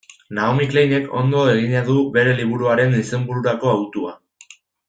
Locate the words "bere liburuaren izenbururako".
2.17-3.75